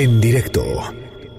en 0.00 0.18
directo 0.18 0.64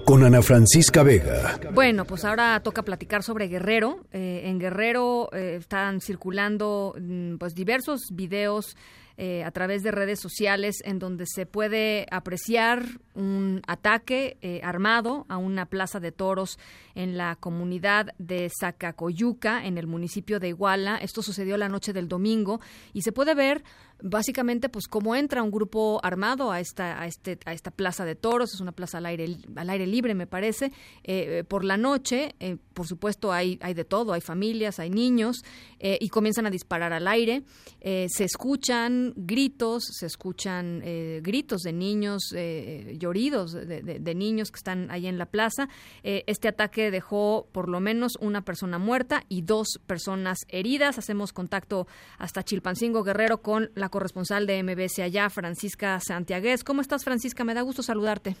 con 0.04 0.22
Ana 0.22 0.40
Francisca 0.40 1.02
Vega. 1.02 1.58
Bueno, 1.74 2.04
pues 2.04 2.24
ahora 2.24 2.60
toca 2.60 2.84
platicar 2.84 3.24
sobre 3.24 3.48
Guerrero. 3.48 4.06
Eh, 4.12 4.42
en 4.44 4.60
Guerrero 4.60 5.30
eh, 5.32 5.56
están 5.58 6.00
circulando 6.00 6.94
mm, 6.96 7.38
pues 7.38 7.56
diversos 7.56 8.02
videos 8.12 8.76
eh, 9.16 9.42
a 9.42 9.50
través 9.50 9.82
de 9.82 9.90
redes 9.90 10.20
sociales 10.20 10.76
en 10.84 11.00
donde 11.00 11.24
se 11.26 11.44
puede 11.44 12.06
apreciar 12.12 12.84
un 13.14 13.62
ataque 13.66 14.38
armado 14.62 15.26
a 15.28 15.38
una 15.38 15.66
plaza 15.66 15.98
de 15.98 16.12
toros 16.12 16.56
en 16.94 17.16
la 17.18 17.34
comunidad 17.34 18.14
de 18.18 18.48
Zacacoyuca, 18.48 19.66
en 19.66 19.76
el 19.76 19.88
municipio 19.88 20.38
de 20.38 20.48
Iguala. 20.48 20.98
Esto 20.98 21.20
sucedió 21.20 21.56
la 21.56 21.68
noche 21.68 21.92
del 21.92 22.06
domingo 22.06 22.60
y 22.92 23.02
se 23.02 23.10
puede 23.10 23.34
ver 23.34 23.64
básicamente 24.02 24.68
pues 24.68 24.88
cómo 24.88 25.14
entra 25.14 25.42
un 25.42 25.50
grupo 25.50 26.00
armado 26.02 26.50
a 26.50 26.60
esta 26.60 27.00
a 27.00 27.06
este 27.06 27.38
a 27.44 27.52
esta 27.52 27.70
plaza 27.70 28.04
de 28.04 28.14
toros. 28.14 28.54
Es 28.54 28.60
una 28.60 28.72
plaza 28.72 28.98
al 28.98 29.06
aire 29.06 29.36
al 29.56 29.70
aire 29.70 29.86
libre 29.86 30.14
me 30.14 30.26
parece. 30.26 30.66
Eh, 31.04 31.38
eh, 31.38 31.44
por 31.44 31.64
la 31.64 31.76
noche 31.76 32.34
eh, 32.40 32.56
por 32.74 32.86
supuesto 32.86 33.32
hay 33.32 33.58
hay 33.62 33.74
de 33.74 33.84
todo. 33.84 34.12
Hay 34.12 34.20
familias 34.20 34.78
hay 34.78 34.90
niños 34.90 35.44
y 35.80 36.08
comienzan 36.10 36.46
a 36.46 36.50
disparar 36.50 36.92
al 36.92 37.08
aire. 37.08 37.42
Se 37.80 38.24
escuchan 38.24 39.12
gritos 39.16 39.84
se 39.98 40.06
escuchan 40.06 40.80
gritos 41.22 41.62
de 41.62 41.72
niños 41.72 42.32
lloridos 42.98 43.52
de, 43.52 43.82
de, 43.82 44.14
niños 44.14 44.50
que 44.50 44.58
están 44.58 44.90
ahí 44.90 45.06
en 45.06 45.18
la 45.18 45.26
plaza. 45.26 45.68
Este 46.02 46.48
ataque 46.48 46.90
dejó 46.90 47.48
por 47.52 47.68
lo 47.68 47.80
menos 47.80 48.16
una 48.20 48.44
persona 48.44 48.78
muerta 48.78 49.24
y 49.28 49.42
dos 49.42 49.80
personas 49.86 50.38
heridas. 50.48 50.98
Hacemos 50.98 51.32
contacto 51.32 51.86
hasta 52.18 52.44
Chilpancingo 52.44 53.02
Guerrero 53.02 53.42
con 53.42 53.70
la 53.74 53.88
corresponsal 53.92 54.46
de 54.48 54.60
MBS 54.64 54.98
allá, 54.98 55.30
Francisca 55.30 56.00
Santiagués. 56.00 56.64
¿Cómo 56.64 56.80
estás, 56.80 57.04
Francisca? 57.04 57.44
Me 57.44 57.54
da 57.54 57.62
gusto 57.62 57.84
saludarte. 57.84 58.34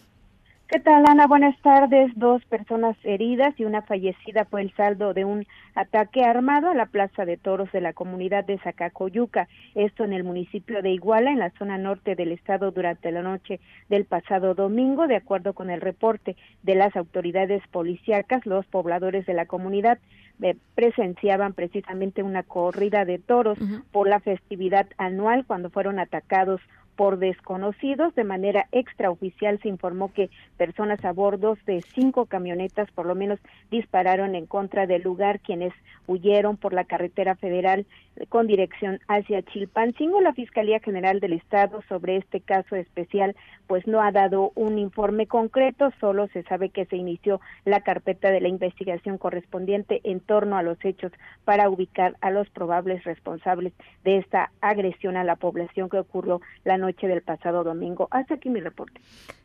¿Qué 0.72 0.80
tal, 0.80 1.04
Ana? 1.06 1.26
Buenas 1.26 1.54
tardes. 1.60 2.10
Dos 2.16 2.42
personas 2.46 2.96
heridas 3.04 3.52
y 3.58 3.66
una 3.66 3.82
fallecida 3.82 4.46
por 4.46 4.60
el 4.60 4.74
saldo 4.74 5.12
de 5.12 5.26
un 5.26 5.46
ataque 5.74 6.24
armado 6.24 6.70
a 6.70 6.74
la 6.74 6.86
Plaza 6.86 7.26
de 7.26 7.36
Toros 7.36 7.70
de 7.72 7.82
la 7.82 7.92
comunidad 7.92 8.46
de 8.46 8.56
Zacacoyuca. 8.56 9.48
Esto 9.74 10.04
en 10.04 10.14
el 10.14 10.24
municipio 10.24 10.80
de 10.80 10.90
Iguala, 10.90 11.30
en 11.30 11.40
la 11.40 11.50
zona 11.58 11.76
norte 11.76 12.14
del 12.14 12.32
estado, 12.32 12.70
durante 12.70 13.12
la 13.12 13.20
noche 13.20 13.60
del 13.90 14.06
pasado 14.06 14.54
domingo. 14.54 15.06
De 15.08 15.16
acuerdo 15.16 15.52
con 15.52 15.68
el 15.68 15.82
reporte 15.82 16.36
de 16.62 16.74
las 16.74 16.96
autoridades 16.96 17.62
policíacas, 17.68 18.46
los 18.46 18.64
pobladores 18.64 19.26
de 19.26 19.34
la 19.34 19.44
comunidad 19.44 19.98
eh, 20.42 20.56
presenciaban 20.74 21.52
precisamente 21.52 22.22
una 22.22 22.42
corrida 22.42 23.04
de 23.04 23.18
toros 23.18 23.58
por 23.92 24.08
la 24.08 24.20
festividad 24.20 24.86
anual 24.98 25.44
cuando 25.46 25.70
fueron 25.70 25.98
atacados 25.98 26.60
por 27.02 27.18
desconocidos. 27.18 28.14
De 28.14 28.22
manera 28.22 28.68
extraoficial 28.70 29.58
se 29.60 29.68
informó 29.68 30.12
que 30.12 30.30
personas 30.56 31.04
a 31.04 31.10
bordo 31.10 31.58
de 31.66 31.82
cinco 31.82 32.26
camionetas 32.26 32.88
por 32.92 33.06
lo 33.06 33.16
menos 33.16 33.40
dispararon 33.72 34.36
en 34.36 34.46
contra 34.46 34.86
del 34.86 35.02
lugar, 35.02 35.40
quienes 35.40 35.72
huyeron 36.06 36.56
por 36.56 36.72
la 36.72 36.84
carretera 36.84 37.34
federal 37.34 37.86
con 38.28 38.46
dirección 38.46 39.00
hacia 39.08 39.42
Chilpancingo. 39.42 40.20
La 40.20 40.32
Fiscalía 40.32 40.78
General 40.78 41.18
del 41.18 41.32
Estado 41.32 41.82
sobre 41.88 42.18
este 42.18 42.40
caso 42.40 42.76
especial 42.76 43.34
pues 43.66 43.84
no 43.88 44.00
ha 44.00 44.12
dado 44.12 44.52
un 44.54 44.78
informe 44.78 45.26
concreto, 45.26 45.90
solo 45.98 46.28
se 46.28 46.44
sabe 46.44 46.68
que 46.68 46.84
se 46.84 46.96
inició 46.96 47.40
la 47.64 47.80
carpeta 47.80 48.30
de 48.30 48.40
la 48.40 48.48
investigación 48.48 49.18
correspondiente 49.18 50.00
en 50.04 50.20
torno 50.20 50.56
a 50.56 50.62
los 50.62 50.78
hechos 50.84 51.10
para 51.44 51.68
ubicar 51.68 52.16
a 52.20 52.30
los 52.30 52.48
probables 52.50 53.02
responsables 53.02 53.72
de 54.04 54.18
esta 54.18 54.52
agresión 54.60 55.16
a 55.16 55.24
la 55.24 55.36
población 55.36 55.88
que 55.88 55.98
ocurrió 55.98 56.40
la 56.64 56.76
noche 56.76 56.91
del 57.00 57.22
pasado 57.22 57.64
domingo. 57.64 58.08
Hasta 58.10 58.34
aquí 58.34 58.48
mi 58.48 58.60
reporte. 58.60 59.00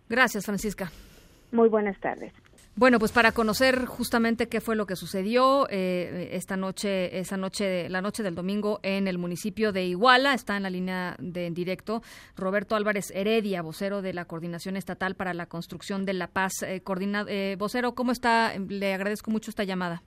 Gracias, 0.10 0.46
Francisca. 0.46 0.92
Muy 1.52 1.70
buenas 1.70 2.00
tardes. 2.00 2.34
Bueno, 2.78 3.00
pues 3.00 3.12
para 3.12 3.32
conocer 3.32 3.88
justamente 3.88 4.50
qué 4.50 4.62
fue 4.62 4.76
lo 4.76 4.86
que 4.86 4.96
sucedió 4.96 5.68
eh, 5.72 6.30
esta 6.34 6.58
noche, 6.58 7.18
esa 7.18 7.36
noche, 7.36 7.90
la 7.90 8.02
noche 8.02 8.22
del 8.22 8.36
domingo 8.36 8.80
en 8.84 9.08
el 9.08 9.18
municipio 9.18 9.72
de 9.72 9.86
Iguala, 9.86 10.36
está 10.36 10.58
en 10.58 10.62
la 10.62 10.70
línea 10.70 11.16
de 11.18 11.48
en 11.48 11.56
directo 11.56 12.04
Roberto 12.36 12.76
Álvarez 12.76 13.12
Heredia, 13.16 13.64
vocero 13.64 14.04
de 14.04 14.14
la 14.14 14.26
Coordinación 14.26 14.78
Estatal 14.78 15.16
para 15.16 15.34
la 15.34 15.48
Construcción 15.48 16.06
de 16.06 16.14
la 16.14 16.28
Paz. 16.28 16.62
Eh, 16.62 16.84
eh, 17.28 17.56
vocero, 17.58 17.96
¿cómo 17.96 18.12
está? 18.12 18.54
Le 18.60 18.94
agradezco 18.94 19.32
mucho 19.32 19.50
esta 19.50 19.64
llamada. 19.64 20.04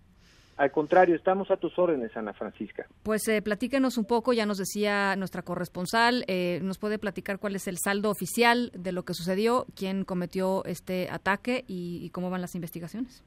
Al 0.61 0.73
contrario, 0.73 1.17
estamos 1.17 1.51
a 1.51 1.57
tus 1.57 1.79
órdenes, 1.79 2.15
Ana 2.15 2.35
Francisca. 2.35 2.87
Pues 3.03 3.27
eh, 3.29 3.41
platíquenos 3.41 3.97
un 3.97 4.05
poco, 4.05 4.35
ya 4.35 4.45
nos 4.45 4.59
decía 4.59 5.17
nuestra 5.17 5.41
corresponsal, 5.41 6.23
eh, 6.27 6.61
nos 6.63 6.77
puede 6.77 6.99
platicar 6.99 7.39
cuál 7.39 7.57
es 7.57 7.67
el 7.67 7.79
saldo 7.79 8.11
oficial 8.11 8.71
de 8.75 8.93
lo 8.93 9.05
que 9.05 9.15
sucedió, 9.15 9.65
quién 9.75 10.05
cometió 10.05 10.63
este 10.67 11.09
ataque 11.11 11.65
y, 11.67 12.11
cómo 12.11 12.29
van 12.29 12.43
las 12.43 12.55
investigaciones. 12.55 13.25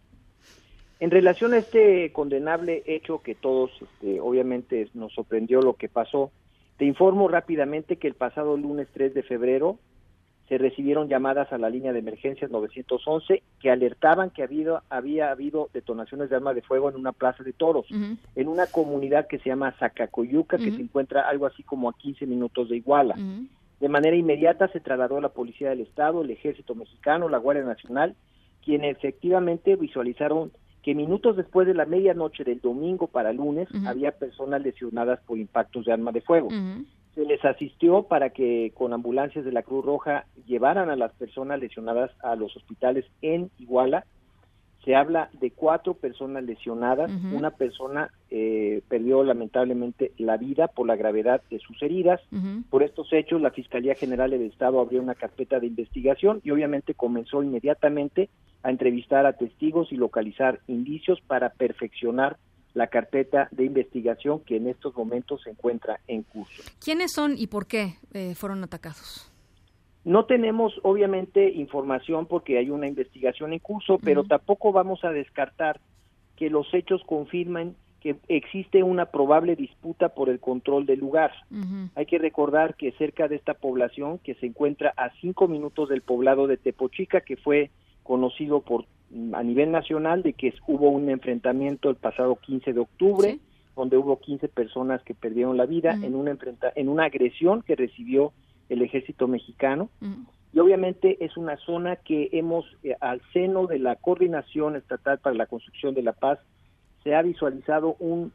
En 0.99 1.09
relación 1.09 1.53
a 1.53 1.57
este 1.57 2.11
condenable 2.13 2.83
hecho 2.85 3.23
que 3.23 3.33
todos, 3.33 3.71
este, 3.81 4.21
obviamente, 4.21 4.87
nos 4.93 5.11
sorprendió 5.13 5.59
lo 5.59 5.73
que 5.73 5.89
pasó, 5.89 6.31
te 6.77 6.85
informo 6.85 7.27
rápidamente 7.29 7.95
que 7.95 8.09
el 8.09 8.13
pasado 8.13 8.55
lunes 8.57 8.89
3 8.93 9.11
de 9.15 9.23
febrero 9.23 9.79
se 10.49 10.57
recibieron 10.57 11.07
llamadas 11.07 11.51
a 11.53 11.57
la 11.57 11.69
línea 11.69 11.93
de 11.93 11.99
emergencias 11.99 12.51
911 12.51 13.43
que 13.59 13.71
alertaban 13.71 14.29
que 14.29 14.43
había, 14.43 14.83
había 14.89 15.31
habido 15.31 15.69
detonaciones 15.73 16.29
de 16.29 16.35
armas 16.35 16.55
de 16.55 16.61
fuego 16.61 16.89
en 16.89 16.95
una 16.95 17.13
plaza 17.13 17.43
de 17.43 17.53
toros, 17.53 17.85
en 17.89 18.47
una 18.47 18.67
comunidad 18.67 19.27
que 19.27 19.39
se 19.39 19.49
llama 19.49 19.73
Zacacoyuca, 19.79 20.57
que 20.57 20.71
se 20.71 20.81
encuentra 20.81 21.27
algo 21.27 21.45
así 21.45 21.63
como 21.63 21.89
a 21.89 21.97
15 21.97 22.25
minutos 22.25 22.69
de 22.69 22.77
Iguala. 22.77 23.15
De 23.79 23.89
manera 23.89 24.15
inmediata 24.15 24.67
se 24.69 24.79
trasladó 24.79 25.17
a 25.17 25.21
la 25.21 25.29
Policía 25.29 25.69
del 25.69 25.81
Estado, 25.81 26.21
el 26.21 26.31
Ejército 26.31 26.75
Mexicano, 26.75 27.29
la 27.29 27.37
Guardia 27.37 27.63
Nacional, 27.63 28.15
quienes 28.63 28.97
efectivamente 28.97 29.75
visualizaron 29.75 30.51
que 30.81 30.93
minutos 30.93 31.37
después 31.37 31.65
de 31.65 31.73
la 31.73 31.85
medianoche 31.85 32.43
del 32.43 32.59
domingo 32.59 33.07
para 33.07 33.31
lunes 33.31 33.69
había 33.85 34.11
personas 34.11 34.61
lesionadas 34.61 35.19
por 35.25 35.37
impactos 35.37 35.85
de 35.85 35.93
arma 35.93 36.11
de 36.11 36.21
fuego 36.21 36.49
se 37.15 37.25
les 37.25 37.43
asistió 37.45 38.03
para 38.03 38.31
que 38.31 38.71
con 38.73 38.93
ambulancias 38.93 39.45
de 39.45 39.51
la 39.51 39.63
Cruz 39.63 39.85
Roja 39.85 40.25
llevaran 40.47 40.89
a 40.89 40.95
las 40.95 41.13
personas 41.13 41.59
lesionadas 41.59 42.11
a 42.23 42.35
los 42.35 42.55
hospitales 42.57 43.05
en 43.21 43.51
Iguala. 43.59 44.05
Se 44.83 44.95
habla 44.95 45.29
de 45.39 45.51
cuatro 45.51 45.93
personas 45.93 46.43
lesionadas, 46.43 47.09
una 47.31 47.51
persona 47.51 48.11
eh, 48.29 48.81
perdió 48.89 49.23
lamentablemente 49.23 50.11
la 50.17 50.35
vida 50.35 50.67
por 50.67 50.87
la 50.87 50.97
gravedad 50.97 51.41
de 51.49 51.59
sus 51.59 51.81
heridas. 51.81 52.19
Por 52.69 52.83
estos 52.83 53.13
hechos, 53.13 53.41
la 53.41 53.51
Fiscalía 53.51 53.95
General 53.95 54.29
del 54.29 54.41
Estado 54.41 54.81
abrió 54.81 55.01
una 55.01 55.15
carpeta 55.15 55.61
de 55.61 55.67
investigación 55.67 56.41
y 56.43 56.51
obviamente 56.51 56.95
comenzó 56.95 57.41
inmediatamente 57.41 58.29
a 58.61 58.71
entrevistar 58.71 59.25
a 59.25 59.33
testigos 59.33 59.89
y 59.93 59.95
localizar 59.95 60.59
indicios 60.67 61.21
para 61.21 61.51
perfeccionar 61.51 62.35
la 62.73 62.87
carpeta 62.87 63.47
de 63.51 63.65
investigación 63.65 64.39
que 64.41 64.57
en 64.57 64.67
estos 64.67 64.95
momentos 64.95 65.41
se 65.43 65.51
encuentra 65.51 65.99
en 66.07 66.23
curso. 66.23 66.63
¿Quiénes 66.83 67.13
son 67.13 67.35
y 67.37 67.47
por 67.47 67.67
qué 67.67 67.95
eh, 68.13 68.35
fueron 68.35 68.63
atacados? 68.63 69.29
No 70.05 70.25
tenemos 70.25 70.73
obviamente 70.83 71.49
información 71.51 72.25
porque 72.25 72.57
hay 72.57 72.69
una 72.69 72.87
investigación 72.87 73.53
en 73.53 73.59
curso, 73.59 73.99
pero 74.03 74.25
tampoco 74.25 74.73
vamos 74.73 75.03
a 75.03 75.11
descartar 75.11 75.79
que 76.35 76.49
los 76.49 76.73
hechos 76.73 77.01
confirman 77.05 77.75
que 78.01 78.17
existe 78.27 78.83
una 78.83 79.05
probable 79.05 79.55
disputa 79.55 80.09
por 80.09 80.27
el 80.29 80.41
control 80.41 80.85
del 80.85 80.99
lugar. 80.99 81.31
Hay 81.95 82.05
que 82.05 82.17
recordar 82.17 82.75
que 82.75 82.91
cerca 82.93 83.29
de 83.29 83.37
esta 83.37 83.53
población, 83.53 84.19
que 84.19 84.35
se 84.35 84.45
encuentra 84.45 84.93
a 84.97 85.09
cinco 85.21 85.47
minutos 85.47 85.87
del 85.87 86.01
poblado 86.01 86.47
de 86.47 86.57
Tepochica, 86.57 87.21
que 87.21 87.37
fue 87.37 87.71
conocido 88.03 88.61
por 88.61 88.85
a 89.33 89.43
nivel 89.43 89.71
nacional 89.71 90.23
de 90.23 90.33
que 90.33 90.53
hubo 90.67 90.89
un 90.89 91.09
enfrentamiento 91.09 91.89
el 91.89 91.95
pasado 91.95 92.35
15 92.35 92.73
de 92.73 92.79
octubre, 92.79 93.39
donde 93.75 93.97
hubo 93.97 94.19
15 94.19 94.47
personas 94.47 95.03
que 95.03 95.13
perdieron 95.13 95.57
la 95.57 95.65
vida 95.65 95.93
en, 95.93 96.15
una 96.15 96.37
en 96.75 96.89
una 96.89 97.05
agresión 97.05 97.61
que 97.61 97.75
recibió 97.75 98.33
el 98.69 98.81
ejército 98.81 99.27
mexicano. 99.27 99.89
Y 100.51 100.59
obviamente 100.59 101.23
es 101.23 101.35
una 101.35 101.57
zona 101.57 101.95
que 101.95 102.29
hemos, 102.31 102.65
eh, 102.83 102.95
al 103.01 103.21
seno 103.33 103.65
de 103.65 103.79
la 103.79 103.95
Coordinación 103.95 104.75
Estatal 104.75 105.17
para 105.17 105.35
la 105.35 105.47
Construcción 105.47 105.95
de 105.95 106.03
la 106.03 106.13
Paz, 106.13 106.39
se 107.03 107.15
ha 107.15 107.23
visualizado 107.23 107.95
un, 107.99 108.31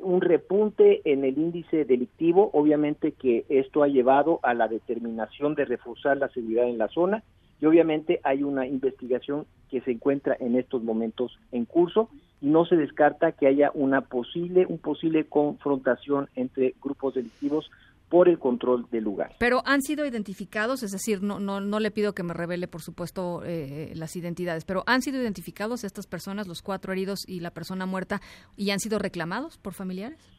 un 0.00 0.20
repunte 0.20 1.02
en 1.04 1.24
el 1.24 1.36
índice 1.36 1.84
delictivo, 1.84 2.50
obviamente 2.52 3.12
que 3.12 3.44
esto 3.48 3.82
ha 3.82 3.88
llevado 3.88 4.38
a 4.44 4.54
la 4.54 4.68
determinación 4.68 5.56
de 5.56 5.64
reforzar 5.64 6.16
la 6.16 6.28
seguridad 6.28 6.68
en 6.68 6.78
la 6.78 6.88
zona 6.88 7.24
y 7.60 7.66
obviamente 7.66 8.20
hay 8.24 8.42
una 8.42 8.66
investigación 8.66 9.46
que 9.70 9.80
se 9.82 9.92
encuentra 9.92 10.36
en 10.40 10.56
estos 10.56 10.82
momentos 10.82 11.38
en 11.52 11.64
curso 11.64 12.08
y 12.40 12.46
no 12.46 12.64
se 12.64 12.76
descarta 12.76 13.32
que 13.32 13.46
haya 13.46 13.70
una 13.74 14.02
posible 14.02 14.66
un 14.68 14.78
posible 14.78 15.24
confrontación 15.24 16.28
entre 16.34 16.74
grupos 16.82 17.14
delictivos 17.14 17.70
por 18.08 18.28
el 18.28 18.38
control 18.38 18.86
del 18.90 19.04
lugar. 19.04 19.34
Pero 19.38 19.62
han 19.66 19.82
sido 19.82 20.06
identificados, 20.06 20.82
es 20.82 20.92
decir, 20.92 21.22
no 21.22 21.40
no 21.40 21.60
no 21.60 21.78
le 21.78 21.90
pido 21.90 22.14
que 22.14 22.22
me 22.22 22.32
revele, 22.32 22.66
por 22.66 22.80
supuesto, 22.80 23.42
eh, 23.44 23.92
las 23.94 24.16
identidades, 24.16 24.64
pero 24.64 24.82
han 24.86 25.02
sido 25.02 25.20
identificados 25.20 25.84
estas 25.84 26.06
personas, 26.06 26.46
los 26.46 26.62
cuatro 26.62 26.92
heridos 26.92 27.20
y 27.26 27.40
la 27.40 27.50
persona 27.50 27.84
muerta, 27.84 28.20
y 28.56 28.70
han 28.70 28.80
sido 28.80 28.98
reclamados 28.98 29.58
por 29.58 29.74
familiares. 29.74 30.37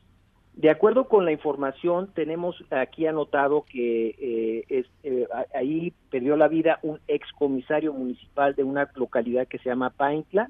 De 0.59 0.69
acuerdo 0.69 1.05
con 1.05 1.23
la 1.23 1.31
información, 1.31 2.09
tenemos 2.13 2.61
aquí 2.69 3.07
anotado 3.07 3.63
que 3.63 4.09
eh, 4.19 4.65
es, 4.67 4.87
eh, 5.03 5.25
ahí 5.55 5.93
perdió 6.11 6.35
la 6.35 6.49
vida 6.49 6.79
un 6.83 6.99
excomisario 7.07 7.93
municipal 7.93 8.55
de 8.55 8.65
una 8.65 8.89
localidad 8.95 9.47
que 9.47 9.57
se 9.59 9.69
llama 9.69 9.89
Paintla. 9.91 10.49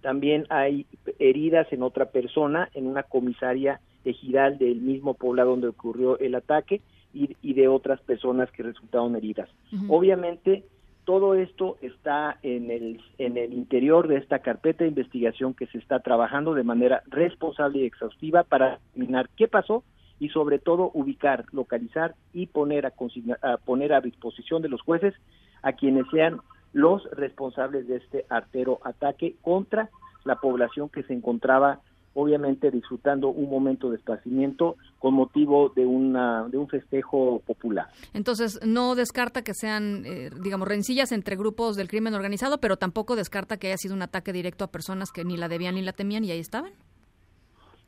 También 0.00 0.46
hay 0.48 0.86
heridas 1.18 1.66
en 1.72 1.82
otra 1.82 2.04
persona, 2.04 2.70
en 2.72 2.86
una 2.86 3.02
comisaria 3.02 3.80
ejidal 4.04 4.58
del 4.58 4.80
mismo 4.80 5.14
poblado 5.14 5.50
donde 5.50 5.66
ocurrió 5.66 6.20
el 6.20 6.36
ataque 6.36 6.80
y, 7.12 7.54
de 7.54 7.66
otras 7.66 8.00
personas 8.02 8.48
que 8.52 8.62
resultaron 8.62 9.16
heridas. 9.16 9.48
Obviamente, 9.88 10.66
todo 11.08 11.32
esto 11.32 11.78
está 11.80 12.36
en 12.42 12.70
el, 12.70 13.00
en 13.16 13.38
el 13.38 13.54
interior 13.54 14.08
de 14.08 14.18
esta 14.18 14.40
carpeta 14.40 14.84
de 14.84 14.90
investigación 14.90 15.54
que 15.54 15.66
se 15.68 15.78
está 15.78 16.00
trabajando 16.00 16.52
de 16.52 16.64
manera 16.64 17.02
responsable 17.06 17.78
y 17.78 17.86
exhaustiva 17.86 18.42
para 18.42 18.72
determinar 18.72 19.30
qué 19.34 19.48
pasó 19.48 19.84
y 20.20 20.28
sobre 20.28 20.58
todo 20.58 20.90
ubicar, 20.92 21.46
localizar 21.50 22.14
y 22.34 22.48
poner 22.48 22.84
a, 22.84 22.92
a 23.40 23.56
poner 23.56 23.94
a 23.94 24.02
disposición 24.02 24.60
de 24.60 24.68
los 24.68 24.82
jueces 24.82 25.14
a 25.62 25.72
quienes 25.72 26.04
sean 26.10 26.42
los 26.74 27.10
responsables 27.12 27.88
de 27.88 27.96
este 27.96 28.26
artero 28.28 28.78
ataque 28.84 29.36
contra 29.40 29.88
la 30.26 30.36
población 30.36 30.90
que 30.90 31.04
se 31.04 31.14
encontraba 31.14 31.80
obviamente 32.18 32.72
disfrutando 32.72 33.28
un 33.28 33.48
momento 33.48 33.90
de 33.90 33.96
esparcimiento 33.96 34.76
con 34.98 35.14
motivo 35.14 35.68
de 35.68 35.86
una 35.86 36.48
de 36.48 36.58
un 36.58 36.66
festejo 36.68 37.40
popular. 37.46 37.86
Entonces 38.12 38.58
no 38.66 38.96
descarta 38.96 39.42
que 39.42 39.54
sean 39.54 40.04
eh, 40.04 40.30
digamos 40.42 40.66
rencillas 40.66 41.12
entre 41.12 41.36
grupos 41.36 41.76
del 41.76 41.86
crimen 41.86 42.14
organizado, 42.14 42.58
pero 42.58 42.76
tampoco 42.76 43.14
descarta 43.14 43.56
que 43.56 43.68
haya 43.68 43.76
sido 43.76 43.94
un 43.94 44.02
ataque 44.02 44.32
directo 44.32 44.64
a 44.64 44.72
personas 44.72 45.12
que 45.12 45.24
ni 45.24 45.36
la 45.36 45.46
debían 45.46 45.76
ni 45.76 45.82
la 45.82 45.92
temían 45.92 46.24
y 46.24 46.32
ahí 46.32 46.40
estaban. 46.40 46.72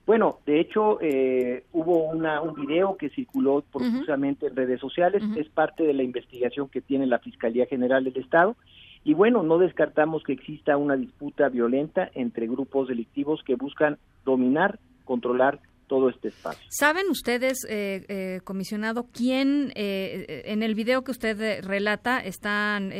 Bueno, 0.06 0.38
de 0.46 0.60
hecho 0.60 1.00
eh, 1.00 1.64
hubo 1.72 2.04
una, 2.04 2.40
un 2.40 2.54
video 2.54 2.96
que 2.96 3.10
circuló 3.10 3.64
profusamente 3.72 4.46
en 4.46 4.54
redes 4.54 4.80
sociales, 4.80 5.22
es 5.36 5.48
parte 5.48 5.82
de 5.82 5.92
la 5.92 6.04
investigación 6.04 6.68
que 6.68 6.80
tiene 6.80 7.06
la 7.06 7.18
Fiscalía 7.18 7.66
General 7.66 8.04
del 8.04 8.16
Estado 8.16 8.56
y 9.02 9.14
bueno, 9.14 9.42
no 9.42 9.58
descartamos 9.58 10.22
que 10.22 10.34
exista 10.34 10.76
una 10.76 10.96
disputa 10.96 11.48
violenta 11.48 12.10
entre 12.14 12.46
grupos 12.46 12.88
delictivos 12.88 13.42
que 13.44 13.54
buscan 13.54 13.98
dominar, 14.30 14.78
controlar 15.04 15.60
todo 15.90 16.08
este 16.08 16.28
espacio. 16.28 16.64
¿Saben 16.70 17.10
ustedes, 17.10 17.58
eh, 17.68 18.06
eh, 18.08 18.40
comisionado, 18.44 19.08
quién 19.12 19.72
eh, 19.74 20.44
en 20.46 20.62
el 20.62 20.76
video 20.76 21.02
que 21.02 21.10
usted 21.10 21.64
relata 21.64 22.20
están 22.20 22.92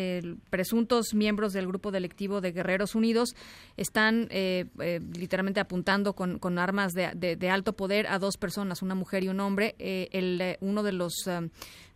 presuntos 0.51 1.15
miembros 1.15 1.53
del 1.53 1.69
grupo 1.69 1.93
delictivo 1.93 2.41
de 2.41 2.51
Guerreros 2.51 2.97
Unidos, 2.97 3.37
están 3.77 4.29
literalmente 4.29 5.61
apuntando 5.61 6.15
con, 6.15 6.41
con 6.41 6.59
armas 6.59 6.93
de, 6.93 7.13
de, 7.15 7.51
alto 7.51 7.75
poder 7.75 8.09
a 8.09 8.19
dos 8.19 8.37
personas, 8.37 8.83
una 8.83 8.97
mujer 8.97 9.23
y 9.23 9.29
un 9.29 9.39
hombre. 9.39 9.77
el, 9.79 10.57
uno 10.61 10.83
de 10.83 10.93
los 10.93 11.29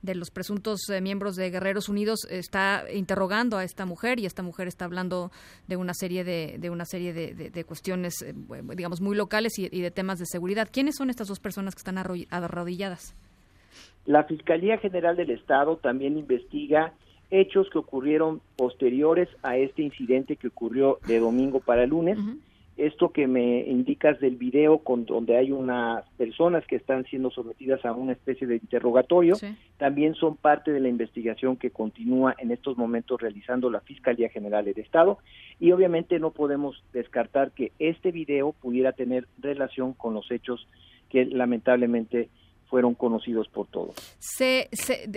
de 0.04 0.14
los 0.14 0.30
presuntos 0.30 0.88
eh, 0.90 1.00
miembros 1.00 1.34
de 1.34 1.50
Guerreros 1.50 1.88
Unidos 1.88 2.26
está 2.28 2.84
interrogando 2.92 3.56
a 3.56 3.64
esta 3.64 3.86
mujer 3.86 4.20
y 4.20 4.26
esta 4.26 4.42
mujer 4.42 4.68
está 4.68 4.84
hablando 4.84 5.32
de 5.66 5.76
una 5.76 5.94
serie 5.94 6.24
de, 6.24 6.56
de 6.58 6.68
una 6.68 6.84
serie 6.84 7.14
de, 7.14 7.64
cuestiones, 7.64 8.20
eh, 8.20 8.34
digamos, 8.76 9.00
muy 9.00 9.16
locales 9.16 9.58
y, 9.58 9.68
de 9.68 9.90
temas 9.90 10.18
de 10.18 10.26
seguridad. 10.26 10.68
¿Quiénes 10.84 10.96
son 10.96 11.08
estas 11.08 11.28
dos 11.28 11.40
personas 11.40 11.74
que 11.74 11.78
están 11.78 11.96
arrodilladas? 11.96 13.14
La 14.04 14.24
Fiscalía 14.24 14.76
General 14.76 15.16
del 15.16 15.30
Estado 15.30 15.78
también 15.78 16.18
investiga 16.18 16.92
hechos 17.30 17.70
que 17.70 17.78
ocurrieron 17.78 18.42
posteriores 18.54 19.30
a 19.42 19.56
este 19.56 19.80
incidente 19.80 20.36
que 20.36 20.48
ocurrió 20.48 20.98
de 21.06 21.20
domingo 21.20 21.60
para 21.60 21.86
lunes 21.86 22.18
esto 22.76 23.10
que 23.10 23.28
me 23.28 23.60
indicas 23.60 24.18
del 24.18 24.36
video 24.36 24.78
con 24.78 25.04
donde 25.04 25.36
hay 25.36 25.52
unas 25.52 26.04
personas 26.16 26.66
que 26.66 26.76
están 26.76 27.04
siendo 27.04 27.30
sometidas 27.30 27.84
a 27.84 27.92
una 27.92 28.12
especie 28.12 28.46
de 28.46 28.56
interrogatorio 28.56 29.36
también 29.76 30.14
son 30.14 30.36
parte 30.36 30.72
de 30.72 30.80
la 30.80 30.88
investigación 30.88 31.56
que 31.56 31.70
continúa 31.70 32.34
en 32.38 32.50
estos 32.50 32.76
momentos 32.76 33.20
realizando 33.20 33.70
la 33.70 33.80
Fiscalía 33.80 34.28
General 34.28 34.64
del 34.64 34.78
Estado. 34.78 35.18
Y 35.60 35.72
obviamente 35.72 36.18
no 36.18 36.32
podemos 36.32 36.82
descartar 36.92 37.52
que 37.52 37.72
este 37.78 38.10
video 38.10 38.52
pudiera 38.52 38.92
tener 38.92 39.28
relación 39.38 39.92
con 39.92 40.14
los 40.14 40.30
hechos 40.30 40.66
que 41.10 41.26
lamentablemente 41.26 42.28
fueron 42.68 42.94
conocidos 42.94 43.48
por 43.48 43.66
todos. 43.66 43.94
Se, 44.18 44.68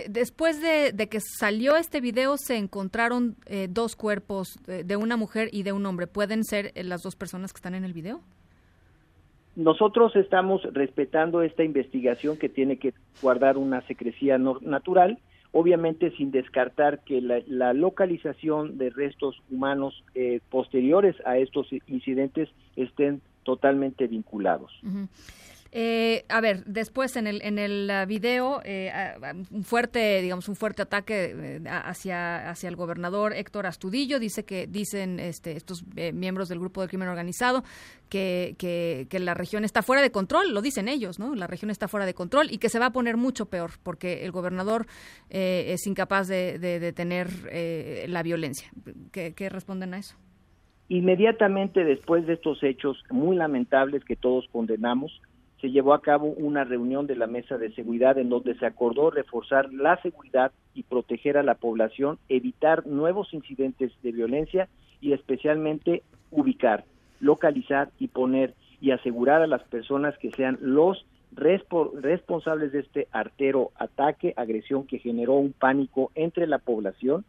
después 0.08 0.60
de, 0.60 1.08
que 1.08 1.20
salió 1.20 1.76
este 1.76 2.00
video, 2.00 2.36
se 2.36 2.56
encontraron 2.56 3.36
eh, 3.46 3.68
dos 3.70 3.96
cuerpos 3.96 4.58
de, 4.66 4.96
una 4.96 5.16
mujer 5.16 5.48
y 5.52 5.62
de 5.62 5.72
un 5.72 5.84
hombre. 5.86 6.06
¿Pueden 6.06 6.44
ser 6.44 6.72
eh, 6.74 6.84
las 6.84 7.02
dos 7.02 7.16
personas 7.16 7.52
que 7.52 7.58
están 7.58 7.74
en 7.74 7.84
el 7.84 7.92
video? 7.92 8.20
Nosotros 9.56 10.14
estamos 10.14 10.62
respetando 10.72 11.42
esta 11.42 11.64
investigación 11.64 12.36
que 12.36 12.48
tiene 12.48 12.76
que 12.76 12.94
guardar 13.20 13.58
una 13.58 13.80
secrecía 13.88 14.38
natural, 14.38 15.18
obviamente 15.50 16.12
sin 16.16 16.30
descartar 16.30 17.00
que 17.02 17.20
la, 17.20 17.72
localización 17.72 18.78
de 18.78 18.90
restos 18.90 19.42
humanos 19.50 20.04
eh, 20.14 20.40
posteriores 20.48 21.16
a 21.26 21.38
estos 21.38 21.66
incidentes 21.88 22.48
estén 22.76 23.20
totalmente 23.42 24.06
vinculados. 24.06 24.70
Eh, 25.70 26.24
a 26.30 26.40
ver, 26.40 26.64
después 26.64 27.14
en 27.16 27.26
el 27.26 27.42
en 27.42 27.58
el 27.58 27.90
uh, 27.90 28.06
video 28.06 28.62
eh, 28.64 28.90
un 29.50 29.64
fuerte, 29.64 30.22
digamos, 30.22 30.48
un 30.48 30.56
fuerte 30.56 30.80
ataque 30.80 31.34
eh, 31.36 31.60
hacia 31.68 32.48
hacia 32.48 32.70
el 32.70 32.76
gobernador 32.76 33.34
Héctor 33.34 33.66
Astudillo 33.66 34.18
dice 34.18 34.46
que 34.46 34.66
dicen 34.66 35.20
este, 35.20 35.52
estos 35.52 35.84
miembros 36.14 36.48
del 36.48 36.58
grupo 36.58 36.80
del 36.80 36.88
crimen 36.88 37.08
organizado 37.08 37.64
que, 38.08 38.54
que, 38.58 39.18
la 39.18 39.34
región 39.34 39.64
está 39.64 39.82
fuera 39.82 40.00
de 40.00 40.10
control, 40.10 40.54
lo 40.54 40.62
dicen 40.62 40.88
ellos, 40.88 41.18
¿no? 41.18 41.34
La 41.34 41.46
región 41.46 41.70
está 41.70 41.88
fuera 41.88 42.06
de 42.06 42.14
control 42.14 42.48
y 42.50 42.56
que 42.56 42.70
se 42.70 42.78
va 42.78 42.86
a 42.86 42.92
poner 42.92 43.18
mucho 43.18 43.46
peor 43.46 43.72
porque 43.82 44.24
el 44.24 44.30
gobernador 44.30 44.86
es 45.28 45.86
incapaz 45.86 46.28
de 46.28 46.58
detener 46.58 47.28
la 48.08 48.22
violencia. 48.22 48.70
¿Qué, 49.12 49.34
¿Qué 49.34 49.50
responden 49.50 49.92
a 49.92 49.98
eso? 49.98 50.16
Inmediatamente 50.88 51.84
después 51.84 52.26
de 52.26 52.34
estos 52.34 52.62
hechos 52.62 53.02
muy 53.10 53.36
lamentables 53.36 54.04
que 54.04 54.16
todos 54.16 54.46
condenamos, 54.50 55.20
se 55.60 55.70
llevó 55.70 55.92
a 55.92 56.02
cabo 56.02 56.26
una 56.26 56.64
reunión 56.64 57.06
de 57.06 57.16
la 57.16 57.26
mesa 57.26 57.58
de 57.58 57.72
seguridad 57.72 58.18
en 58.18 58.28
donde 58.28 58.54
se 58.56 58.66
acordó 58.66 59.10
reforzar 59.10 59.72
la 59.72 60.00
seguridad 60.02 60.52
y 60.74 60.84
proteger 60.84 61.36
a 61.36 61.42
la 61.42 61.54
población, 61.54 62.18
evitar 62.28 62.86
nuevos 62.86 63.34
incidentes 63.34 63.92
de 64.02 64.12
violencia 64.12 64.68
y 65.00 65.12
especialmente 65.12 66.02
ubicar, 66.30 66.84
localizar 67.20 67.90
y 67.98 68.08
poner 68.08 68.54
y 68.80 68.92
asegurar 68.92 69.42
a 69.42 69.48
las 69.48 69.62
personas 69.64 70.16
que 70.18 70.30
sean 70.30 70.58
los 70.60 71.04
responsables 71.32 72.72
de 72.72 72.80
este 72.80 73.08
artero 73.10 73.72
ataque, 73.76 74.34
agresión 74.36 74.86
que 74.86 74.98
generó 74.98 75.34
un 75.34 75.52
pánico 75.52 76.10
entre 76.14 76.46
la 76.46 76.58
población. 76.58 77.24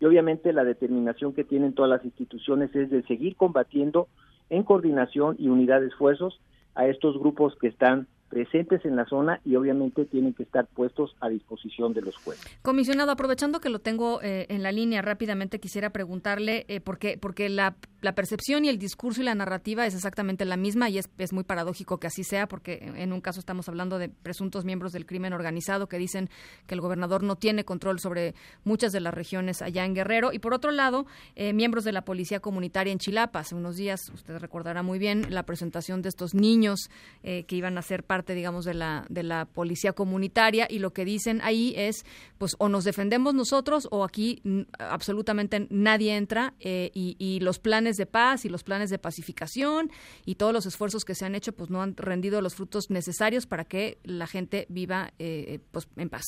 Y 0.00 0.04
obviamente 0.04 0.52
la 0.52 0.64
determinación 0.64 1.32
que 1.32 1.44
tienen 1.44 1.74
todas 1.74 1.90
las 1.90 2.04
instituciones 2.04 2.74
es 2.74 2.90
de 2.90 3.02
seguir 3.02 3.36
combatiendo 3.36 4.08
en 4.50 4.62
coordinación 4.62 5.36
y 5.38 5.48
unidad 5.48 5.80
de 5.80 5.88
esfuerzos 5.88 6.40
a 6.74 6.86
estos 6.86 7.18
grupos 7.18 7.56
que 7.58 7.68
están 7.68 8.06
presentes 8.32 8.82
en 8.86 8.96
la 8.96 9.04
zona 9.04 9.42
y 9.44 9.56
obviamente 9.56 10.06
tienen 10.06 10.32
que 10.32 10.44
estar 10.44 10.66
puestos 10.66 11.14
a 11.20 11.28
disposición 11.28 11.92
de 11.92 12.00
los 12.00 12.16
jueces. 12.16 12.42
Comisionado, 12.62 13.10
aprovechando 13.10 13.60
que 13.60 13.68
lo 13.68 13.80
tengo 13.80 14.22
eh, 14.22 14.46
en 14.48 14.62
la 14.62 14.72
línea, 14.72 15.02
rápidamente 15.02 15.60
quisiera 15.60 15.90
preguntarle, 15.90 16.64
eh, 16.68 16.80
porque, 16.80 17.18
porque 17.18 17.50
la, 17.50 17.76
la, 18.00 18.14
percepción 18.14 18.64
y 18.64 18.70
el 18.70 18.78
discurso 18.78 19.20
y 19.20 19.24
la 19.24 19.34
narrativa 19.34 19.84
es 19.86 19.94
exactamente 19.94 20.46
la 20.46 20.56
misma 20.56 20.88
y 20.88 20.96
es, 20.96 21.10
es, 21.18 21.34
muy 21.34 21.44
paradójico 21.44 22.00
que 22.00 22.06
así 22.06 22.24
sea, 22.24 22.48
porque 22.48 22.90
en 22.96 23.12
un 23.12 23.20
caso 23.20 23.38
estamos 23.38 23.68
hablando 23.68 23.98
de 23.98 24.08
presuntos 24.08 24.64
miembros 24.64 24.92
del 24.92 25.04
crimen 25.04 25.34
organizado 25.34 25.86
que 25.86 25.98
dicen 25.98 26.30
que 26.66 26.74
el 26.74 26.80
gobernador 26.80 27.22
no 27.22 27.36
tiene 27.36 27.66
control 27.66 28.00
sobre 28.00 28.34
muchas 28.64 28.92
de 28.92 29.00
las 29.00 29.12
regiones 29.12 29.60
allá 29.60 29.84
en 29.84 29.92
Guerrero 29.92 30.32
y 30.32 30.38
por 30.38 30.54
otro 30.54 30.70
lado, 30.70 31.04
eh, 31.36 31.52
miembros 31.52 31.84
de 31.84 31.92
la 31.92 32.06
policía 32.06 32.40
comunitaria 32.40 32.94
en 32.94 32.98
Chilapa. 32.98 33.40
Hace 33.40 33.56
unos 33.56 33.76
días, 33.76 34.00
usted 34.14 34.38
recordará 34.38 34.82
muy 34.82 34.98
bien, 34.98 35.26
la 35.28 35.42
presentación 35.42 36.00
de 36.00 36.08
estos 36.08 36.32
niños 36.32 36.88
que 37.22 37.56
iban 37.56 37.76
a 37.76 37.82
ser 37.82 38.04
parte 38.04 38.21
digamos, 38.24 38.64
de 38.64 38.74
la, 38.74 39.04
de 39.08 39.22
la 39.22 39.46
policía 39.46 39.92
comunitaria 39.92 40.66
y 40.70 40.78
lo 40.78 40.92
que 40.92 41.04
dicen 41.04 41.40
ahí 41.42 41.74
es, 41.76 42.04
pues, 42.38 42.56
o 42.58 42.68
nos 42.68 42.84
defendemos 42.84 43.34
nosotros 43.34 43.88
o 43.90 44.04
aquí 44.04 44.42
absolutamente 44.78 45.66
nadie 45.70 46.16
entra 46.16 46.54
eh, 46.60 46.90
y, 46.94 47.40
los 47.40 47.58
planes 47.58 47.96
de 47.96 48.06
paz 48.06 48.44
y 48.44 48.48
los 48.48 48.62
planes 48.62 48.90
de 48.90 48.98
pacificación 48.98 49.90
y 50.24 50.36
todos 50.36 50.52
los 50.52 50.66
esfuerzos 50.66 51.04
que 51.04 51.14
se 51.14 51.24
han 51.24 51.34
hecho, 51.34 51.52
pues, 51.52 51.70
no 51.70 51.82
han 51.82 51.96
rendido 51.96 52.40
los 52.40 52.54
frutos 52.54 52.90
necesarios 52.90 53.46
para 53.46 53.64
que 53.64 53.98
la 54.04 54.26
gente 54.26 54.66
viva, 54.68 55.12
eh, 55.18 55.58
pues, 55.72 55.88
en 55.96 56.08
paz, 56.08 56.24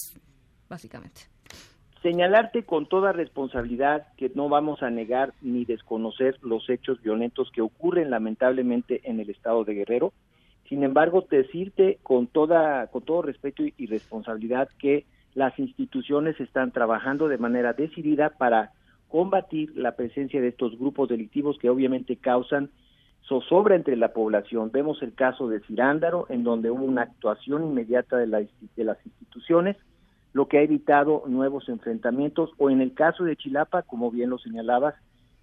básicamente 0.69 1.35
señalarte 2.05 2.65
con 2.65 2.85
toda 2.85 3.13
responsabilidad 3.13 4.09
que 4.19 4.31
no 4.35 4.51
vamos 4.51 4.83
a 4.83 4.91
negar 4.91 5.33
ni 5.41 5.65
desconocer 5.65 6.37
los 6.43 6.69
hechos 6.69 7.01
violentos 7.01 7.51
que 7.51 7.63
ocurren 7.63 8.11
lamentablemente 8.11 9.01
en 9.05 9.21
el 9.21 9.31
estado 9.31 9.65
de 9.65 9.73
Guerrero. 9.73 10.13
Sin 10.69 10.83
embargo, 10.83 11.27
decirte 11.31 11.99
con 12.03 12.27
toda 12.27 12.87
con 12.89 13.03
todo 13.03 13.23
respeto 13.23 13.63
y, 13.65 13.87
responsabilidad 13.87 14.69
que 14.79 15.05
las 15.35 15.59
instituciones 15.59 16.41
están 16.41 16.71
trabajando 16.71 17.29
de 17.29 17.39
manera 17.39 17.73
decidida 17.73 18.31
para 18.31 18.73
combatir 19.09 19.77
la 19.77 19.97
presencia 19.97 20.41
de 20.41 20.49
estos 20.49 20.79
grupos 20.79 21.09
delictivos 21.09 21.59
que 21.59 21.71
obviamente 21.71 22.17
causan 22.17 22.71
zozobra 23.29 23.75
entre 23.75 23.97
la 23.97 24.13
población. 24.13 24.71
Vemos 24.73 25.03
el 25.03 25.15
caso 25.15 25.49
de 25.49 25.61
Cirándaro, 25.61 26.27
en 26.29 26.45
donde 26.45 26.71
hubo 26.71 26.85
una 26.85 27.03
actuación 27.03 27.65
inmediata 27.65 28.17
de, 28.17 28.49
de 28.77 28.85
las 28.85 28.99
instituciones, 29.05 29.77
lo 30.33 30.47
que 30.49 30.59
ha 30.59 30.63
evitado 30.63 31.25
nuevos 31.27 31.69
enfrentamientos, 31.69 32.51
o 32.59 32.71
en 32.71 32.81
el 32.81 32.93
caso 32.93 33.25
de 33.25 33.37
Chilapa, 33.37 33.83
como 33.83 34.11
bien 34.11 34.31
lo 34.31 34.39
señalabas, 34.39 34.95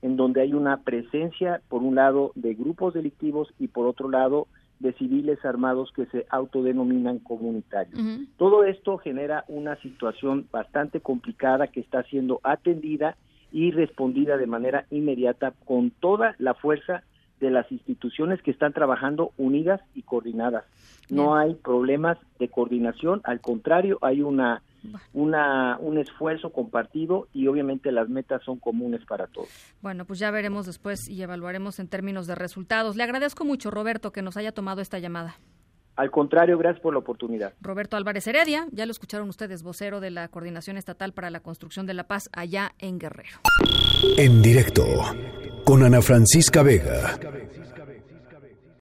en 0.02 0.16
donde 0.18 0.42
hay 0.42 0.54
una 0.54 0.84
presencia, 0.84 1.62
por 1.70 1.82
un 1.82 1.96
lado, 1.96 2.32
de 2.36 2.54
grupos 2.54 2.94
delictivos 2.94 3.54
y 3.60 3.68
por 3.68 3.88
otro 3.88 4.10
lado, 4.10 4.48
de 4.82 4.94
civiles 4.94 5.44
armados 5.46 5.92
que 5.96 6.06
se 6.08 6.26
autodenominan 6.30 7.20
comunitarios. 7.20 8.00
Todo 8.38 8.64
esto 8.64 8.98
genera 8.98 9.46
una 9.48 9.76
situación 9.78 10.48
bastante 10.52 11.02
complicada 11.02 11.68
que 11.68 11.80
está 11.80 12.04
siendo 12.04 12.40
atendida 12.44 13.16
y 13.52 13.72
respondida 13.72 14.38
de 14.38 14.48
manera 14.48 14.86
inmediata 14.90 15.54
con 15.66 15.92
toda 15.92 16.36
la 16.40 16.54
fuerza 16.54 17.04
de 17.40 17.52
las 17.52 17.72
instituciones 17.72 18.42
que 18.42 18.52
están 18.52 18.74
trabajando 18.74 19.32
unidas 19.38 19.82
y 19.94 20.04
coordinadas. 20.04 20.64
No 21.10 21.36
hay 21.36 21.56
problemas 21.56 22.18
de 22.40 22.50
coordinación, 22.50 23.22
al 23.24 23.42
contrario, 23.42 23.98
hay 24.02 24.22
una 24.22 24.62
una, 25.14 25.78
un 25.80 25.98
esfuerzo 25.98 26.52
compartido 26.52 27.28
y 27.34 27.48
obviamente 27.48 27.92
las 27.92 28.10
metas 28.10 28.44
son 28.44 28.60
comunes 28.60 29.06
para 29.06 29.28
todos. 29.28 29.50
Bueno, 29.82 30.06
pues 30.06 30.20
ya 30.20 30.32
veremos 30.32 30.66
después 30.66 31.08
y 31.08 31.22
evaluaremos 31.22 31.80
en 31.80 31.88
términos 31.88 32.28
de 32.28 32.36
resultados. 32.36 32.96
Le 32.96 33.04
agradezco 33.04 33.46
mucho, 33.46 33.72
Roberto, 33.72 34.12
que 34.12 34.22
nos 34.22 34.38
haya 34.38 34.52
tomado 34.52 34.82
esta 34.82 35.00
llamada. 35.00 35.36
Al 35.96 36.10
contrario, 36.10 36.58
gracias 36.58 36.82
por 36.82 36.94
la 36.94 37.00
oportunidad. 37.00 37.54
Roberto 37.62 37.98
Álvarez 37.98 38.26
Heredia, 38.26 38.66
ya 38.72 38.86
lo 38.86 38.92
escucharon 38.92 39.28
ustedes, 39.30 39.62
vocero 39.62 40.00
de 40.00 40.10
la 40.10 40.30
Coordinación 40.30 40.78
Estatal 40.78 41.14
para 41.14 41.30
la 41.30 41.42
Construcción 41.42 41.86
de 41.86 41.94
la 41.94 42.08
Paz 42.08 42.30
allá 42.34 42.72
en 42.80 42.98
Guerrero. 42.98 43.40
En 44.18 44.42
directo, 44.42 44.86
con 45.66 45.84
Ana 45.84 46.02
Francisca 46.02 46.64
Vega. 46.64 47.20